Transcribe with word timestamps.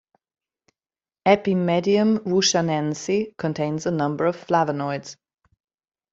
"Epimedium 1.27 2.17
wushanense" 2.25 3.37
contains 3.37 3.85
a 3.85 3.91
number 3.91 4.25
of 4.25 4.35
flavanoids. 4.35 5.15